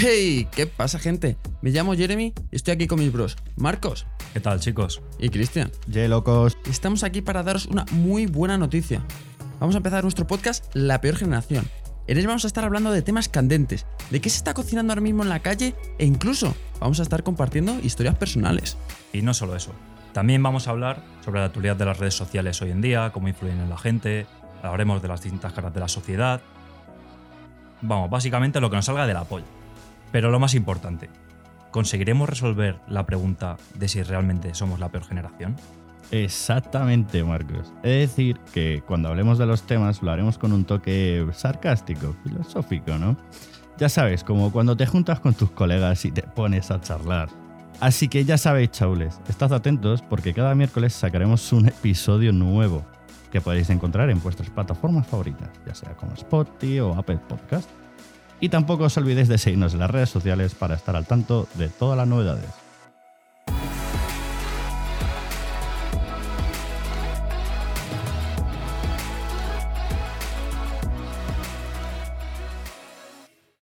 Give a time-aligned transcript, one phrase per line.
[0.00, 0.46] ¡Hey!
[0.52, 1.36] ¿Qué pasa, gente?
[1.60, 5.02] Me llamo Jeremy y estoy aquí con mis bros, Marcos ¿Qué tal, chicos?
[5.18, 5.72] y Cristian.
[5.88, 6.56] Ye locos.
[6.70, 9.02] Estamos aquí para daros una muy buena noticia.
[9.58, 11.64] Vamos a empezar nuestro podcast La Peor Generación.
[12.06, 15.00] En él vamos a estar hablando de temas candentes, de qué se está cocinando ahora
[15.00, 18.76] mismo en la calle e incluso vamos a estar compartiendo historias personales.
[19.12, 19.72] Y no solo eso.
[20.12, 23.26] También vamos a hablar sobre la actualidad de las redes sociales hoy en día, cómo
[23.26, 24.26] influyen en la gente,
[24.62, 26.40] hablaremos de las distintas caras de la sociedad.
[27.82, 29.57] Vamos, básicamente lo que nos salga de la polla.
[30.12, 31.10] Pero lo más importante,
[31.70, 35.56] ¿conseguiremos resolver la pregunta de si realmente somos la peor generación?
[36.10, 37.72] Exactamente, Marcos.
[37.82, 42.96] Es decir, que cuando hablemos de los temas lo haremos con un toque sarcástico, filosófico,
[42.96, 43.16] ¿no?
[43.76, 47.28] Ya sabes, como cuando te juntas con tus colegas y te pones a charlar.
[47.80, 52.84] Así que ya sabéis, chaules, estad atentos porque cada miércoles sacaremos un episodio nuevo
[53.30, 57.70] que podéis encontrar en vuestras plataformas favoritas, ya sea como Spotify o Apple Podcast.
[58.40, 61.68] Y tampoco os olvidéis de seguirnos en las redes sociales para estar al tanto de
[61.68, 62.67] todas las novedades.